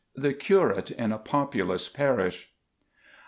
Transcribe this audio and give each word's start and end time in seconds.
THE 0.15 0.33
CURATE 0.33 0.89
IN 0.89 1.11
A 1.11 1.19
POPULOUS 1.19 1.89
PARISH. 1.89 2.51